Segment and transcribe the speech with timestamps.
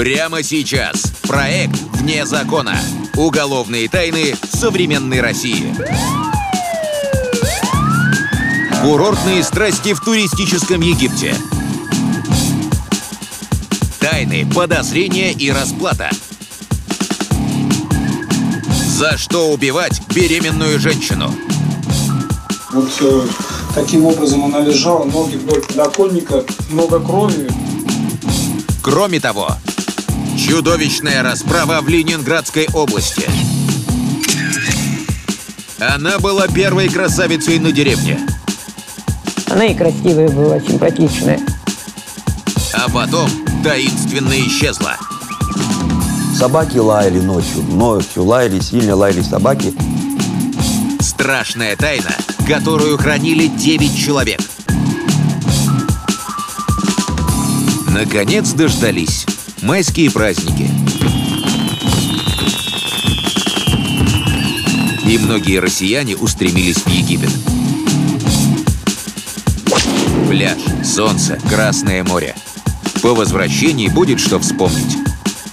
[0.00, 1.12] Прямо сейчас.
[1.28, 2.74] Проект «Вне закона».
[3.18, 5.76] Уголовные тайны современной России.
[8.80, 11.34] Курортные страсти в туристическом Египте.
[14.00, 16.08] Тайны, подозрения и расплата.
[18.96, 21.30] За что убивать беременную женщину?
[22.72, 23.26] Вот э,
[23.74, 27.50] таким образом она лежала, ноги вдоль подоконника, много крови.
[28.82, 29.58] Кроме того,
[30.50, 33.22] чудовищная расправа в Ленинградской области.
[35.78, 38.18] Она была первой красавицей на деревне.
[39.48, 41.38] Она и красивая была, симпатичная.
[42.72, 43.30] А потом
[43.62, 44.96] таинственно исчезла.
[46.36, 49.72] Собаки лаяли ночью, ночью лаяли, сильно лаяли собаки.
[50.98, 52.16] Страшная тайна,
[52.48, 54.40] которую хранили 9 человек.
[57.86, 59.26] Наконец дождались.
[59.62, 60.70] Майские праздники.
[65.06, 67.30] И многие россияне устремились в Египет.
[70.28, 72.34] Пляж, солнце, Красное море.
[73.02, 74.96] По возвращении будет что вспомнить.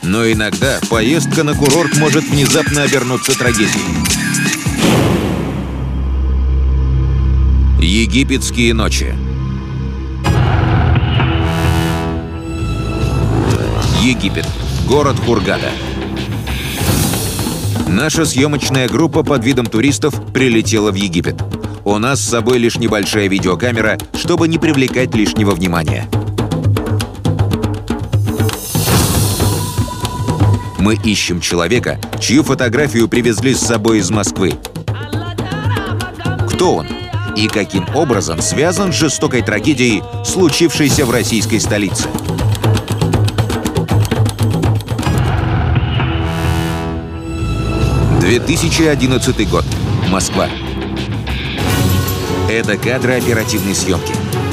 [0.04, 3.84] Но иногда поездка на курорт может внезапно обернуться трагедией.
[7.82, 9.14] Египетские ночи.
[14.08, 14.46] Египет.
[14.88, 15.70] Город Хургада.
[17.90, 21.36] Наша съемочная группа под видом туристов прилетела в Египет.
[21.84, 26.08] У нас с собой лишь небольшая видеокамера, чтобы не привлекать лишнего внимания.
[30.80, 34.54] Мы ищем человека, чью фотографию привезли с собой из Москвы.
[36.50, 36.88] Кто он?
[37.36, 42.08] И каким образом связан с жестокой трагедией, случившейся в российской столице?
[48.28, 49.64] «2011 год.
[50.10, 50.50] Москва.
[52.50, 54.12] Это кадры оперативной съемки.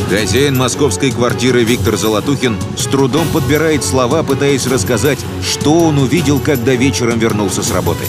[0.09, 6.72] Хозяин московской квартиры Виктор Золотухин с трудом подбирает слова, пытаясь рассказать, что он увидел, когда
[6.76, 8.04] вечером вернулся с работы.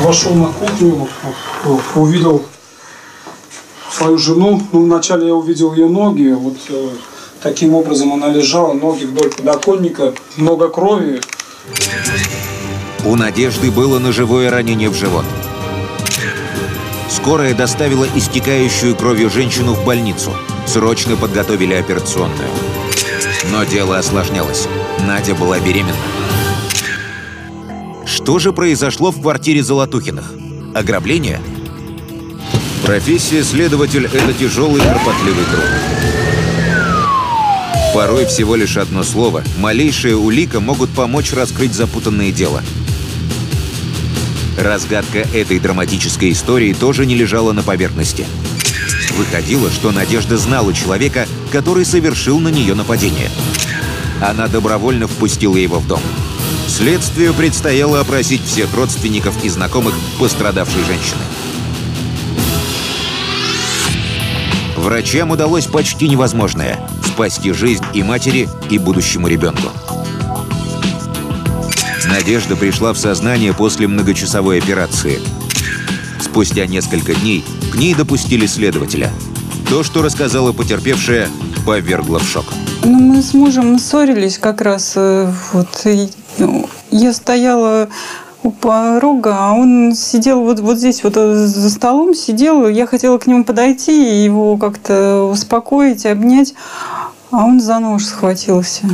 [0.00, 1.08] Вошел на кухню,
[1.96, 2.44] увидел
[3.90, 4.62] свою жену.
[4.70, 6.28] Ну, вначале я увидел ее ноги.
[6.28, 6.90] Вот э,
[7.42, 11.20] таким образом она лежала, ноги вдоль подоконника, много крови.
[13.08, 15.24] У Надежды было ножевое ранение в живот.
[17.08, 20.30] Скорая доставила истекающую кровью женщину в больницу.
[20.66, 22.50] Срочно подготовили операционную.
[23.50, 24.68] Но дело осложнялось.
[25.06, 25.96] Надя была беременна.
[28.04, 30.30] Что же произошло в квартире Золотухиных?
[30.74, 31.40] Ограбление?
[32.84, 35.64] Профессия следователь– это тяжелый кропотливый труд.
[37.94, 42.62] Порой всего лишь одно слово, малейшая улика могут помочь раскрыть запутанное дело.
[44.58, 48.26] Разгадка этой драматической истории тоже не лежала на поверхности.
[49.16, 53.30] Выходило, что Надежда знала человека, который совершил на нее нападение.
[54.20, 56.00] Она добровольно впустила его в дом.
[56.66, 61.22] Следствию предстояло опросить всех родственников и знакомых пострадавшей женщины.
[64.76, 69.70] Врачам удалось почти невозможное– спасти жизнь и матери, и будущему ребенку.
[72.08, 75.18] Надежда пришла в сознание после многочасовой операции.
[76.20, 79.10] Спустя несколько дней к ней допустили следователя.
[79.68, 81.28] То, что рассказала потерпевшая,
[81.66, 82.46] повергло в шок.
[82.82, 84.94] Ну, мы с мужем ссорились как раз.
[84.96, 86.08] э, Вот, и,
[86.38, 87.88] ну, я стояла
[88.42, 92.66] у порога, а он сидел вот, вот здесь вот э, за столом, сидел.
[92.68, 96.54] Я хотела к нему подойти и его как-то успокоить, обнять,
[97.30, 98.86] а он за нож схватился.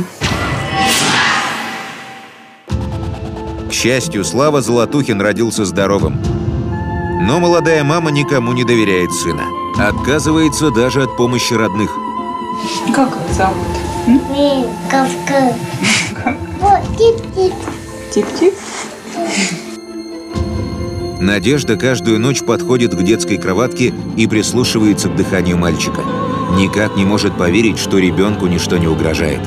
[3.85, 6.17] Счастью, Слава Золотухин родился здоровым.
[7.21, 9.43] Но молодая мама никому не доверяет сына.
[9.77, 11.91] Отказывается даже от помощи родных.
[12.95, 13.67] Как его зовут?
[14.07, 15.53] Миковка.
[16.59, 17.53] Вот, тип-тип.
[18.11, 18.55] Тип-тип?
[21.19, 26.01] Надежда каждую ночь подходит к детской кроватке и прислушивается к дыханию мальчика.
[26.57, 29.41] Никак не может поверить, что ребенку ничто не угрожает.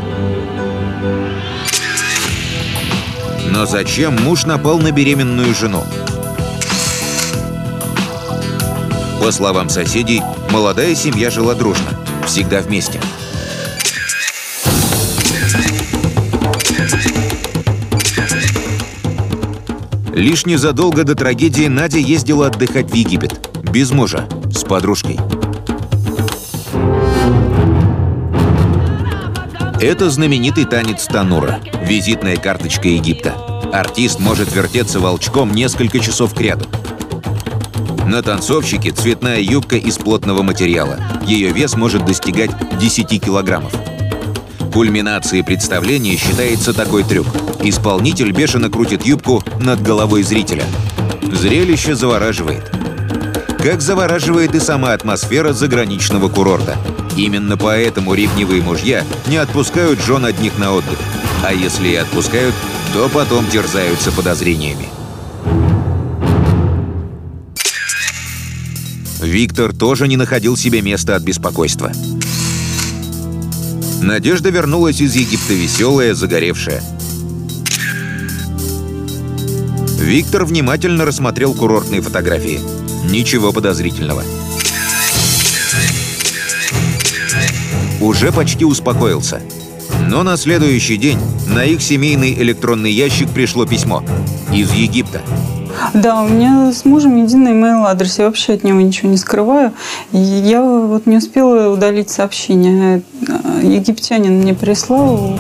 [3.59, 5.83] Но зачем муж напал на беременную жену?
[9.21, 10.23] По словам соседей,
[10.53, 11.89] молодая семья жила дружно,
[12.25, 13.01] всегда вместе.
[20.15, 23.41] Лишь незадолго до трагедии Надя ездила отдыхать в Египет.
[23.73, 25.19] Без мужа, с подружкой.
[29.81, 33.48] Это знаменитый танец Танура, визитная карточка Египта.
[33.73, 36.67] Артист может вертеться волчком несколько часов кряду.
[38.07, 40.99] На танцовщике цветная юбка из плотного материала.
[41.27, 43.73] Ее вес может достигать 10 килограммов.
[44.73, 47.27] Кульминацией представления считается такой трюк.
[47.63, 50.65] Исполнитель бешено крутит юбку над головой зрителя.
[51.33, 52.71] Зрелище завораживает.
[53.63, 56.77] Как завораживает и сама атмосфера заграничного курорта.
[57.17, 60.99] Именно поэтому ревнивые мужья не отпускают жен одних на отдых.
[61.45, 62.55] А если и отпускают,
[62.93, 64.89] то потом терзаются подозрениями.
[69.21, 71.93] Виктор тоже не находил себе места от беспокойства.
[74.01, 76.83] Надежда вернулась из Египта веселая, загоревшая.
[79.99, 82.61] Виктор внимательно рассмотрел курортные фотографии.
[83.11, 84.23] Ничего подозрительного.
[88.01, 89.43] Уже почти успокоился.
[90.09, 94.03] Но на следующий день на их семейный электронный ящик пришло письмо.
[94.51, 95.21] Из Египта.
[95.93, 98.19] Да, у меня с мужем единый email адрес.
[98.19, 99.75] Я вообще от него ничего не скрываю.
[100.13, 103.03] И я вот не успела удалить сообщение.
[103.63, 105.39] Египтянин мне прислал.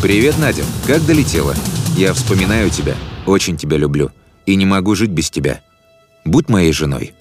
[0.00, 0.62] Привет, Надя.
[0.86, 1.56] Как долетела?
[1.96, 2.94] Я вспоминаю тебя.
[3.26, 4.12] Очень тебя люблю.
[4.46, 5.60] И не могу жить без тебя.
[6.24, 7.12] Будь моей женой.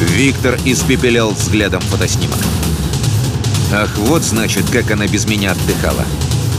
[0.00, 2.38] Виктор испепелял взглядом фотоснимок.
[3.72, 6.04] Ах, вот значит, как она без меня отдыхала.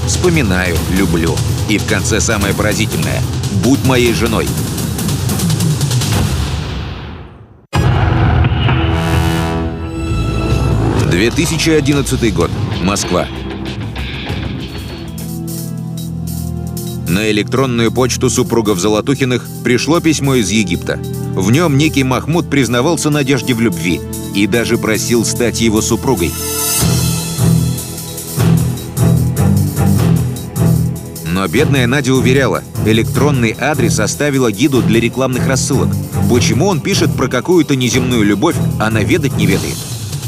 [0.05, 1.35] Вспоминаю, люблю.
[1.69, 3.21] И в конце самое поразительное.
[3.63, 4.47] Будь моей женой.
[11.11, 12.51] «2011 год.
[12.83, 13.25] Москва.
[17.07, 20.99] На электронную почту супругов Золотухиных пришло письмо из Египта.
[21.33, 23.99] В нем некий Махмуд признавался Надежде в любви
[24.35, 26.31] и даже просил стать его супругой.
[31.37, 35.89] Но бедная Надя уверяла, электронный адрес оставила гиду для рекламных рассылок.
[36.31, 39.77] Почему он пишет про какую-то неземную любовь, она ведать не ведает?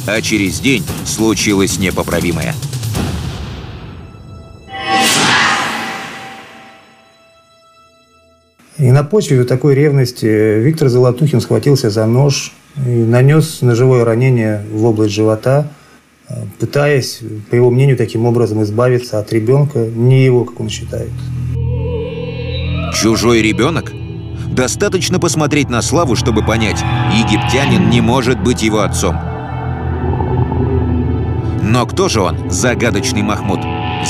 [0.05, 2.53] А через день случилось непоправимое.
[8.77, 12.53] И на почве такой ревности Виктор Золотухин схватился за нож
[12.85, 15.71] и нанес ножевое ранение в область живота–
[16.59, 21.11] пытаясь, по его мнению, таким образом избавиться от ребенка, не его, как он считает.
[22.93, 23.91] Чужой ребенок?
[24.51, 26.83] Достаточно посмотреть на Славу, чтобы понять,
[27.13, 29.15] египтянин не может быть его отцом.
[31.61, 33.59] Но кто же он, загадочный Махмуд?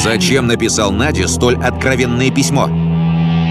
[0.02, 2.64] Зачем написал Наде столь откровенное письмо?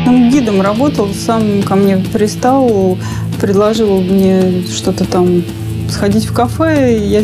[0.06, 2.96] Он гидом работал, сам ко мне пристал,
[3.38, 5.42] предложил мне что-то там
[5.90, 6.98] сходить в кафе.
[6.98, 7.22] Я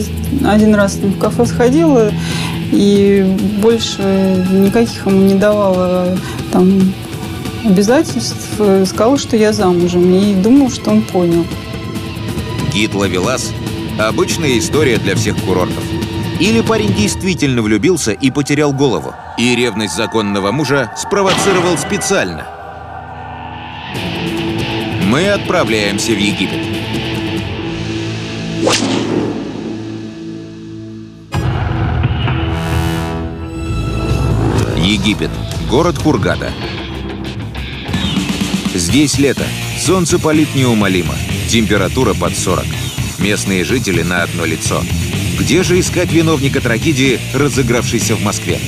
[0.48, 2.12] один раз в кафе сходила
[2.72, 4.02] и больше
[4.50, 6.16] никаких ему не давала
[6.52, 6.92] там
[7.64, 8.60] обязательств.
[8.86, 11.44] Сказала, что я замужем и думал, что он понял.
[12.72, 13.52] Гид Лавелас–
[13.98, 15.84] обычная история для всех курортов.
[16.40, 22.44] Или парень действительно влюбился и потерял голову, и ревность законного мужа спровоцировал специально.
[25.06, 26.83] Мы отправляемся в Египет.
[34.78, 35.30] Египет.
[35.68, 36.50] Город Хургада.
[38.74, 39.44] Здесь лето.
[39.78, 41.14] Солнце палит неумолимо.
[41.48, 42.64] Температура под 40.
[43.18, 44.82] Местные жители на одно лицо.
[45.38, 48.58] Где же искать виновника трагедии, разыгравшейся в Москве?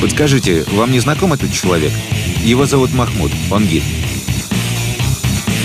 [0.00, 1.92] Подскажите, вам не знаком этот человек?
[2.42, 3.84] Его зовут Махмуд, он гид.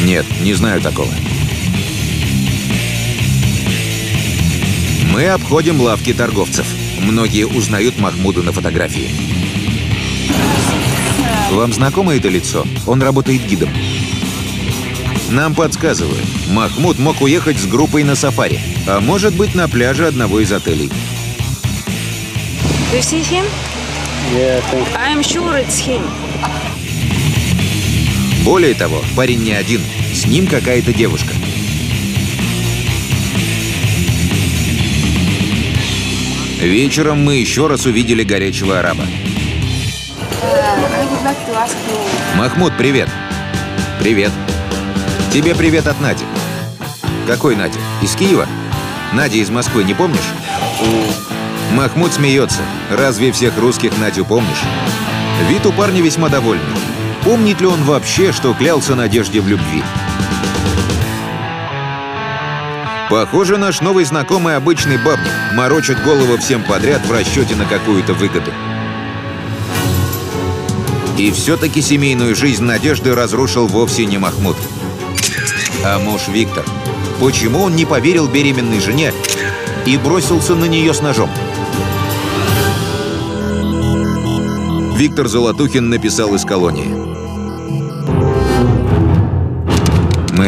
[0.03, 1.11] Нет, не знаю такого.
[5.13, 6.65] Мы обходим лавки торговцев.
[6.99, 9.09] Многие узнают Махмуда на фотографии.
[11.51, 12.65] Вам знакомо это лицо?
[12.85, 13.69] Он работает гидом.
[15.29, 20.41] Нам подсказывают, Махмуд мог уехать с группой на сафари, а может быть на пляже одного
[20.41, 20.91] из отелей.
[22.91, 23.45] You see him?
[24.33, 24.87] Yeah, I think.
[24.95, 26.03] I'm sure it's him.
[28.43, 29.81] Более того, парень не один,
[30.13, 31.33] с ним какая-то девушка.
[36.59, 39.05] Вечером мы еще раз увидели горячего араба.
[42.35, 43.09] Махмуд, привет.
[44.01, 44.31] Привет.
[45.31, 46.25] Тебе привет от Нади.
[47.25, 47.79] Какой Нади?
[48.01, 48.45] Из Киева?
[49.13, 50.19] Надя из Москвы, не помнишь?
[51.71, 52.61] Махмуд смеется.
[52.91, 54.63] Разве всех русских Надю помнишь?
[55.47, 56.82] Вид у парня весьма довольный.
[57.23, 59.81] Помнит ли он вообще, что клялся Надежде в любви?
[63.09, 68.51] Похоже, наш новый знакомый обычный бабник морочит голову всем подряд в расчете на какую-то выгоду.
[71.17, 74.57] И все-таки семейную жизнь Надежды разрушил вовсе не Махмуд,
[75.85, 76.65] а муж Виктор.
[77.21, 79.13] Почему он не поверил беременной жене
[79.85, 81.29] и бросился на нее с ножом?
[84.97, 87.02] Виктор Золотухин написал из колонии.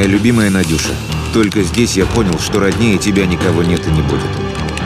[0.06, 0.92] «Моя любимая Надюша,
[1.34, 4.30] только здесь я понял, что роднее тебя никого нет и не будет.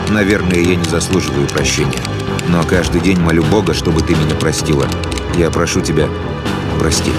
[0.09, 1.99] Наверное, я не заслуживаю прощения.
[2.47, 4.85] Но каждый день молю Бога, чтобы ты меня простила.
[5.37, 6.07] Я прошу тебя,
[6.79, 7.11] прости».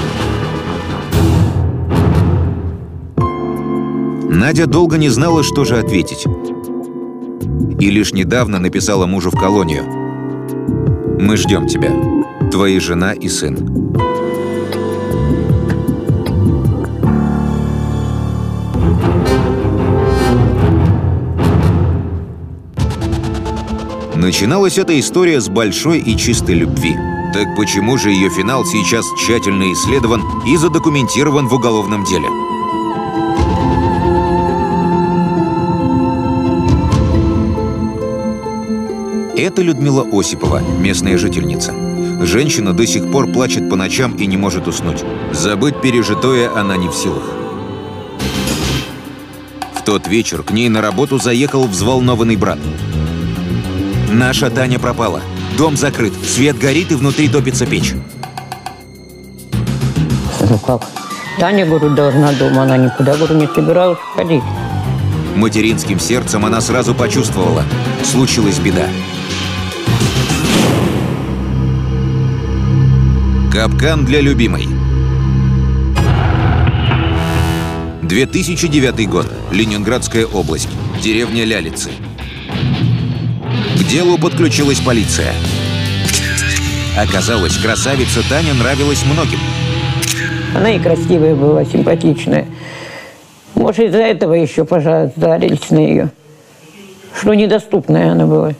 [4.30, 6.24] Надя долго не знала, что же ответить.
[7.78, 9.84] И лишь недавно написала мужу в колонию.
[11.20, 11.92] «Мы ждем тебя.
[12.50, 13.89] Твои жена и сын».
[24.20, 26.94] Начиналась эта история с большой и чистой любви.
[27.32, 32.28] Так почему же ее финал сейчас тщательно исследован и задокументирован в уголовном деле?
[39.38, 41.72] Это Людмила Осипова, местная жительница.
[42.20, 45.02] Женщина до сих пор плачет по ночам и не может уснуть.
[45.32, 47.24] Забыть пережитое она не в силах.
[49.76, 52.58] В тот вечер к ней на работу заехал взволнованный брат.
[54.10, 55.22] Наша Таня пропала.
[55.56, 57.94] Дом закрыт, свет горит и внутри топится печь.
[60.40, 60.82] Ну как?
[61.38, 64.42] Таня, говорю, должна дома, она никуда, говорю, не собиралась ходить.
[65.36, 67.62] Материнским сердцем она сразу почувствовала.
[68.02, 68.86] Случилась беда.
[73.52, 74.68] Капкан для любимой.
[78.02, 79.32] 2009 год.
[79.52, 80.68] Ленинградская область.
[81.00, 81.90] Деревня Лялицы.
[83.90, 85.34] Делу подключилась полиция.
[86.96, 89.40] Оказалось, красавица Таня нравилась многим.
[90.54, 92.46] Она и красивая была, симпатичная.
[93.56, 96.10] Может, из-за этого еще, пожалуйста, сдались на ее.
[97.18, 98.54] Что недоступная она была.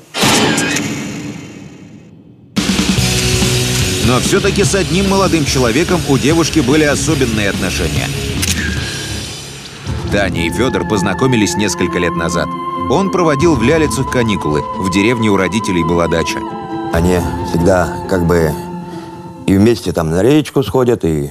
[4.07, 8.09] Но все-таки с одним молодым человеком у девушки были особенные отношения.
[10.11, 12.49] Таня и Федор познакомились несколько лет назад.
[12.91, 14.63] Он проводил в Лялицах каникулы.
[14.79, 16.41] В деревне у родителей была дача.
[16.93, 17.19] Они
[17.49, 18.51] всегда как бы
[19.47, 21.31] и вместе там на речку сходят, и,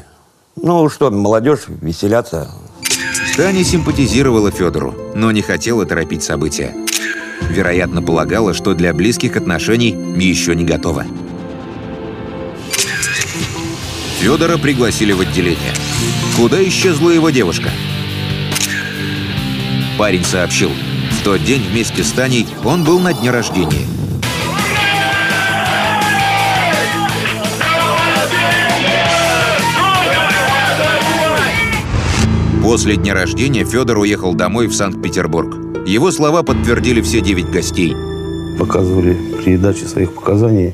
[0.55, 2.49] ну что, молодежь веселятся.
[3.35, 6.73] Таня симпатизировала Федору, но не хотела торопить события.
[7.49, 11.05] Вероятно, полагала, что для близких отношений еще не готова.
[14.21, 15.73] Федора пригласили в отделение.
[16.37, 17.69] Куда исчезла его девушка?
[19.97, 20.71] Парень сообщил,
[21.19, 23.85] в тот день вместе с Таней он был на дне рождения.
[32.63, 35.57] После дня рождения Федор уехал домой в Санкт-Петербург.
[35.85, 37.93] Его слова подтвердили все девять гостей.
[38.57, 40.71] Показывали при даче своих показаний,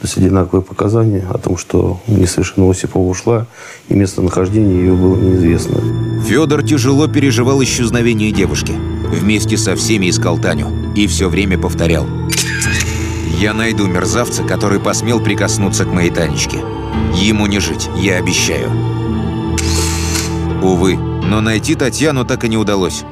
[0.00, 3.46] то есть одинаковые показания о том, что несовершенно Осипова ушла,
[3.88, 5.80] и местонахождение ее было неизвестно.
[6.24, 8.74] Федор тяжело переживал исчезновение девушки.
[9.10, 10.92] Вместе со всеми искал Таню.
[10.94, 12.06] И все время повторял.
[13.38, 16.58] «Я найду мерзавца, который посмел прикоснуться к моей Танечке.
[17.14, 18.70] Ему не жить, я обещаю».
[20.62, 23.04] Увы, но найти Татьяну так и не удалось.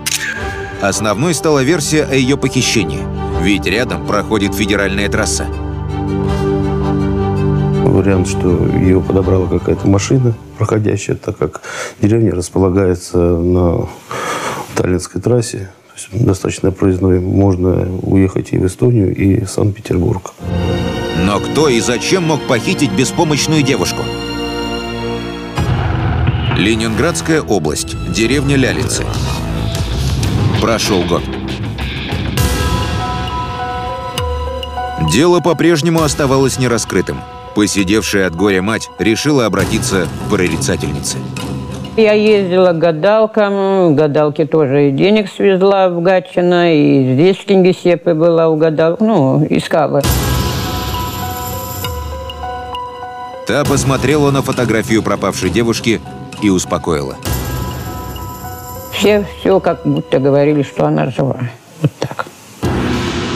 [0.82, 3.02] Основной стала версия о ее похищении.
[3.40, 5.46] Ведь рядом проходит федеральная трасса.
[7.84, 11.62] Вариант, что ее подобрала какая-то машина проходящая, так как
[12.00, 13.88] деревня располагается на
[14.74, 15.70] Таллинской трассе.
[16.12, 17.20] Достаточно проездной.
[17.20, 20.34] Можно уехать и в Эстонию, и в Санкт-Петербург.
[21.24, 24.02] Но кто и зачем мог похитить беспомощную девушку?
[26.56, 29.04] Ленинградская область, деревня Лялицы.
[30.60, 31.22] Прошел год.
[35.12, 37.20] Дело по-прежнему оставалось нераскрытым.
[37.54, 41.18] Посидевшая от горя мать решила обратиться к прорицательнице.
[41.96, 48.12] Я ездила к гадалкам, гадалки тоже и денег свезла в Гатчино, и здесь в Кингисеппе
[48.12, 50.02] была у гадалок, ну, искала.
[53.46, 56.02] Та посмотрела на фотографию пропавшей девушки
[56.42, 57.16] и успокоила.
[58.92, 61.38] Все, все как будто говорили, что она жива.
[61.80, 62.26] Вот так.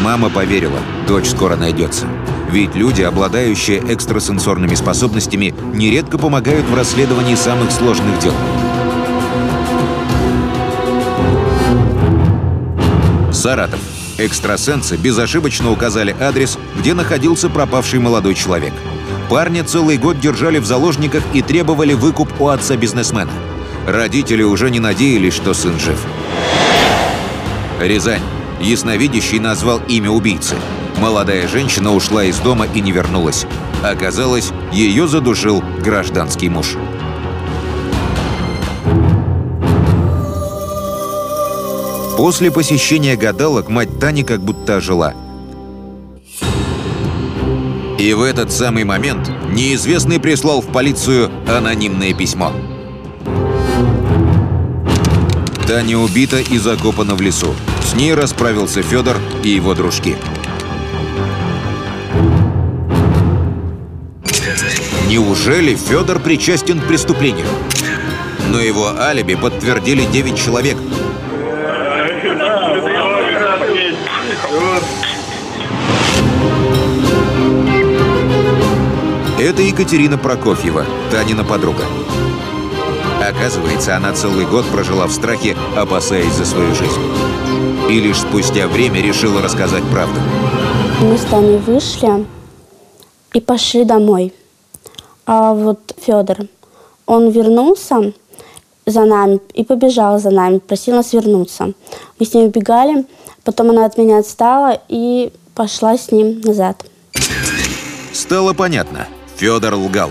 [0.03, 2.07] Мама поверила, дочь скоро найдется.
[2.51, 8.35] Ведь люди, обладающие экстрасенсорными способностями, нередко помогают в расследовании самых сложных дел.
[13.33, 13.79] Саратов.
[14.19, 18.75] Экстрасенсы безошибочно указали адрес, где находился пропавший молодой человек.
[19.31, 23.31] Парня целый год держали в заложниках и требовали выкуп у отца бизнесмена.
[23.87, 26.05] Родители уже не надеялись, что сын жив.
[27.81, 28.23] Рязань.
[28.61, 30.57] Ясновидящий назвал имя убийцы.
[31.01, 33.47] Молодая женщина ушла из дома и не вернулась.
[33.83, 36.77] Оказалось, ее задушил гражданский муж.
[42.19, 45.15] После посещения гадалок мать Тани как будто ожила.
[47.99, 52.53] И в этот самый момент неизвестный прислал в полицию анонимное письмо.
[55.67, 57.55] Таня убита и закопана в лесу.
[57.83, 60.17] С ней расправился Федор и его дружки.
[65.11, 67.47] Неужели Федор причастен к преступлению?
[68.49, 70.77] Но его алиби подтвердили 9 человек.
[79.41, 81.83] Это Екатерина Прокофьева, Танина подруга.
[83.21, 87.01] Оказывается, она целый год прожила в страхе, опасаясь за свою жизнь.
[87.89, 90.21] И лишь спустя время решила рассказать правду.
[91.01, 92.25] Мы с Таней вышли
[93.33, 94.33] и пошли домой.
[95.33, 96.39] А вот Федор,
[97.07, 98.13] он вернулся
[98.85, 101.73] за нами и побежал за нами, просил нас вернуться.
[102.19, 103.07] Мы с ним убегали,
[103.45, 106.85] потом она от меня отстала и пошла с ним назад.
[108.13, 109.07] Стало понятно.
[109.37, 110.11] Федор лгал.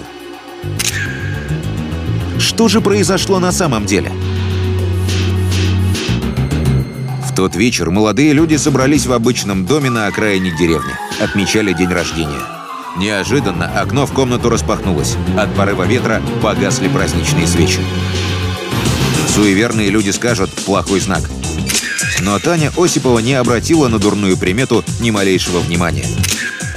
[2.37, 4.13] Что же произошло на самом деле?
[7.25, 10.93] В тот вечер молодые люди собрались в обычном доме на окраине деревни.
[11.21, 12.58] Отмечали день рождения.
[12.97, 15.15] Неожиданно окно в комнату распахнулось.
[15.37, 17.79] От порыва ветра погасли праздничные свечи.
[19.35, 21.21] Суеверные люди скажут «плохой знак».
[22.21, 26.05] Но Таня Осипова не обратила на дурную примету ни малейшего внимания.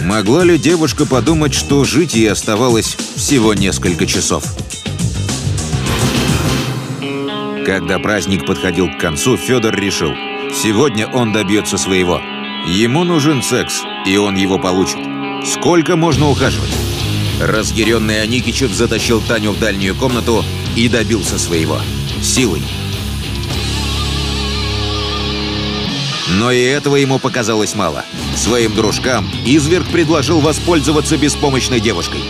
[0.02, 4.44] Могла ли девушка подумать, что жить ей оставалось всего несколько часов?
[7.64, 10.12] Когда праздник подходил к концу, Федор решил,
[10.52, 12.20] сегодня он добьется своего.
[12.66, 14.98] Ему нужен секс, и он его получит.
[15.44, 16.70] Сколько можно ухаживать?
[17.40, 20.44] Разъяренный Аникичев затащил Таню в дальнюю комнату
[20.76, 21.78] и добился своего.
[22.22, 22.62] Силой.
[26.38, 28.04] Но и этого ему показалось мало.
[28.36, 32.20] Своим дружкам изверг предложил воспользоваться беспомощной девушкой.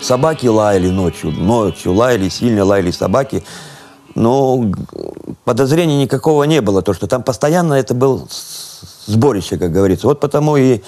[0.00, 3.44] Собаки лаяли ночью, ночью лаяли, сильно лаяли собаки.
[4.16, 4.70] Но
[5.44, 8.28] подозрений никакого не было, то что там постоянно это был
[9.06, 10.06] сборище, как говорится.
[10.06, 10.80] Вот потому и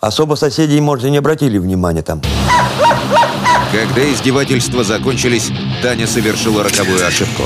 [0.00, 2.22] особо соседи, может, и не обратили внимания там.
[3.72, 5.50] Когда издевательства закончились,
[5.82, 7.42] Таня совершила роковую ошибку.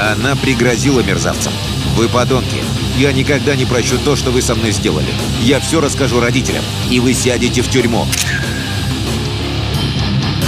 [0.00, 1.52] Она пригрозила мерзавцам.
[1.96, 2.56] «Вы подонки.
[2.96, 5.08] Я никогда не прощу то, что вы со мной сделали.
[5.40, 8.06] Я все расскажу родителям, и вы сядете в тюрьму».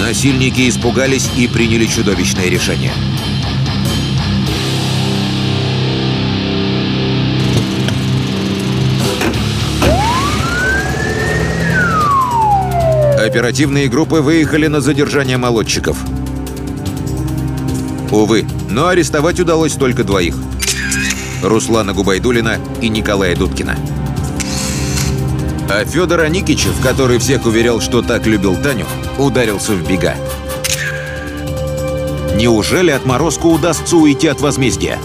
[0.01, 2.93] Насильники испугались и приняли чудовищное решение.
[13.33, 15.97] Оперативные группы выехали на задержание молодчиков.
[18.11, 20.37] Увы, но арестовать удалось только двоих.
[21.43, 23.79] Руслана Губайдулина и Николая Дудкина.
[25.71, 28.85] А Федор Аникичев, который всех уверял, что так любил Таню,
[29.17, 30.15] ударился в бега.
[32.35, 34.99] Неужели отморозку удастся уйти от возмездия?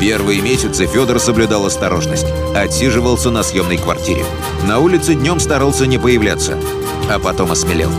[0.00, 2.28] Первые месяцы Федор соблюдал осторожность.
[2.56, 4.24] Отсиживался на съемной квартире.
[4.66, 6.56] На улице днем старался не появляться.
[7.12, 7.90] А потом осмелел.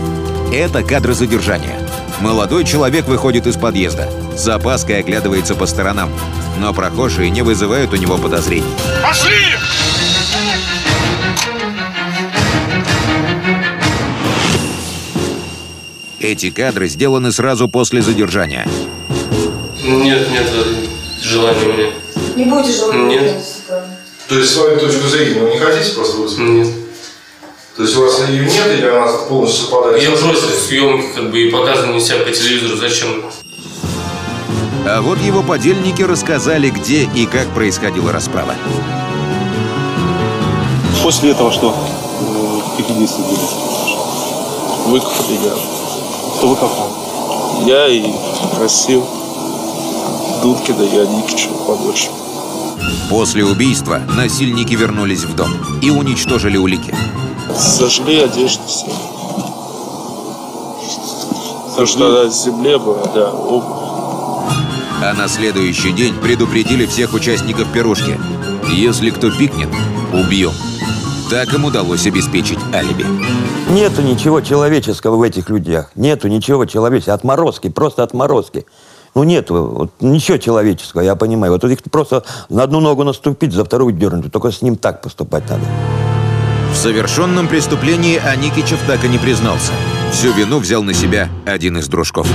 [0.52, 1.78] Это кадры задержания.
[2.20, 4.08] Молодой человек выходит из подъезда.
[4.36, 6.10] С опаской оглядывается по сторонам.
[6.58, 8.64] Но прохожие не вызывают у него подозрений.
[9.04, 9.36] Пошли!
[16.18, 18.66] Эти кадры сделаны сразу после задержания.
[19.84, 20.50] Нет, нет
[21.22, 21.86] желания у меня.
[22.34, 23.20] Не будете желания?
[23.20, 23.44] Нет.
[24.28, 26.48] То есть свою точку зрения вы не хотите просто высказать?
[26.48, 26.83] Нет.
[27.76, 30.00] То есть у вас ее нет или она полностью совпадает?
[30.00, 32.76] Я просто съемки как бы и показываю себя по телевизору.
[32.76, 33.24] Зачем?
[34.86, 38.54] А вот его подельники рассказали, где и как происходила расправа.
[41.02, 41.74] После этого что?
[42.76, 43.40] Какие действия были?
[44.92, 45.54] Выкупили я.
[46.36, 47.64] Кто выкопал?
[47.66, 48.04] Я и
[48.56, 49.04] просил
[50.42, 52.08] Дудкина и Аникичева помочь.
[53.10, 55.50] После убийства насильники вернулись в дом
[55.82, 56.94] и уничтожили улики.
[57.52, 58.86] Сожгли одежду все.
[61.70, 63.84] Потому что на земле была, да, обувь.
[65.02, 68.16] А на следующий день предупредили всех участников пирожки.
[68.70, 69.68] Если кто пикнет,
[70.12, 70.52] убьем.
[71.30, 73.04] Так им удалось обеспечить алиби.
[73.70, 75.90] Нету ничего человеческого в этих людях.
[75.96, 77.14] Нету ничего человеческого.
[77.14, 78.66] Отморозки, просто отморозки.
[79.14, 81.52] Ну, нету вот, ничего человеческого, я понимаю.
[81.52, 84.32] Вот их просто на одну ногу наступить, за вторую дернуть.
[84.32, 85.64] Только с ним так поступать надо.
[86.74, 89.72] В совершенном преступлении Аникичев так и не признался.
[90.12, 92.28] Всю вину взял на себя один из дружков.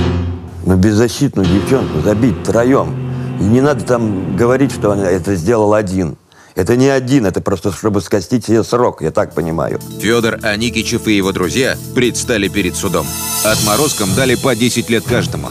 [0.64, 2.96] Ну, беззащитную девчонку забить втроем.
[3.38, 6.16] И не надо там говорить, что он это сделал один.
[6.56, 9.78] Это не один, это просто чтобы скостить себе срок, я так понимаю.
[10.00, 13.06] Федор Аникичев и его друзья предстали перед судом.
[13.44, 15.50] Отморозкам дали по 10 лет каждому.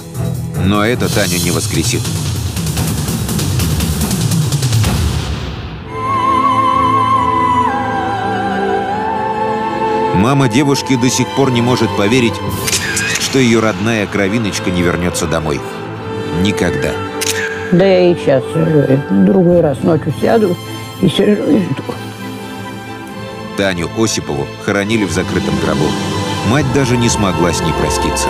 [0.66, 2.02] Но это Таню не воскресит.
[10.20, 12.34] Мама девушки до сих пор не может поверить,
[13.22, 15.62] что ее родная кровиночка не вернется домой.
[16.42, 16.92] Никогда.
[17.72, 19.00] Да я и сейчас сижу.
[19.26, 20.58] Другой раз ночью сяду
[21.02, 21.84] и сижу и жду.
[23.56, 25.86] Таню Осипову хоронили в закрытом гробу.
[26.50, 28.28] Мать даже не смогла с ней проститься.